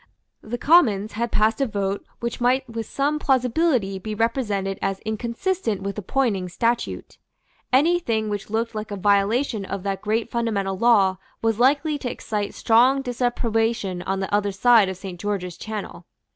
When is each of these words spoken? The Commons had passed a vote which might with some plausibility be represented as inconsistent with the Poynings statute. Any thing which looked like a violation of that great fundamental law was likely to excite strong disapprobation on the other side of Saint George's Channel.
The 0.41 0.57
Commons 0.57 1.11
had 1.11 1.31
passed 1.31 1.61
a 1.61 1.67
vote 1.67 2.03
which 2.21 2.41
might 2.41 2.67
with 2.67 2.87
some 2.87 3.19
plausibility 3.19 3.99
be 3.99 4.15
represented 4.15 4.79
as 4.81 4.97
inconsistent 5.01 5.83
with 5.83 5.95
the 5.95 6.01
Poynings 6.01 6.53
statute. 6.53 7.19
Any 7.71 7.99
thing 7.99 8.27
which 8.27 8.49
looked 8.49 8.73
like 8.73 8.89
a 8.89 8.95
violation 8.95 9.63
of 9.63 9.83
that 9.83 10.01
great 10.01 10.31
fundamental 10.31 10.75
law 10.75 11.17
was 11.43 11.59
likely 11.59 11.99
to 11.99 12.09
excite 12.09 12.55
strong 12.55 13.03
disapprobation 13.03 14.01
on 14.01 14.21
the 14.21 14.33
other 14.33 14.51
side 14.51 14.89
of 14.89 14.97
Saint 14.97 15.19
George's 15.19 15.55
Channel. 15.55 16.03